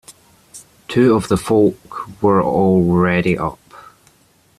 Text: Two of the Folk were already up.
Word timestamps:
Two 0.87 1.13
of 1.13 1.27
the 1.27 1.37
Folk 1.37 2.23
were 2.23 2.41
already 2.41 3.37
up. 3.37 3.59